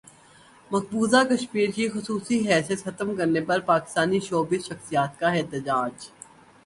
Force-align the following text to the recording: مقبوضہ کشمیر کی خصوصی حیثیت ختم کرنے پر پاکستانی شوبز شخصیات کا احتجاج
مقبوضہ 0.71 1.21
کشمیر 1.29 1.69
کی 1.75 1.87
خصوصی 1.89 2.37
حیثیت 2.49 2.83
ختم 2.85 3.15
کرنے 3.17 3.41
پر 3.47 3.59
پاکستانی 3.65 4.19
شوبز 4.19 4.65
شخصیات 4.69 5.19
کا 5.19 5.27
احتجاج 5.31 6.09